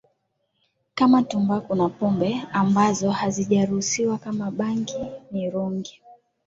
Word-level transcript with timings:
kama 0.95 1.23
tumbaku 1.23 1.75
na 1.75 1.89
pombe 1.89 2.41
ambazo 2.53 3.11
hazijaruhusiwa 3.11 4.17
kama 4.17 4.51
bangi 4.51 4.95
mirungi 5.31 6.01